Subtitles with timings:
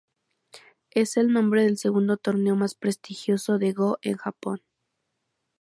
[0.89, 4.63] Es el nombre del segundo torneo más prestigioso de go en Japón.